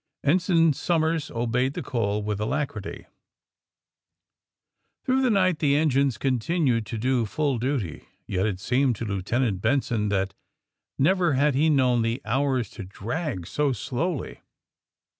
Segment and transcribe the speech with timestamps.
[0.23, 3.05] Ensign Somers obeyed the call with alacrity.
[5.05, 8.47] AND THE SMUGGLERS 117 Throngli the night the engines continued to do full duty, yet
[8.47, 10.33] it seemed to Lieutenant Benson that
[10.97, 14.39] never had he loiown the hours to drag so slowly.